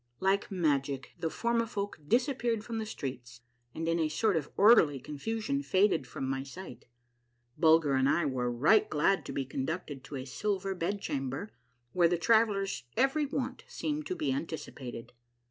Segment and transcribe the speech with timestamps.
[0.19, 3.41] Like magic the Formifolk disappeared from the streets,
[3.75, 6.85] and in a sort of orderly confusion faded from my sight.
[7.55, 11.51] Bulger and I were right glad to be conducted to a silver bed chamber,
[11.93, 15.13] where the traveller's every want seemed to be anticipated.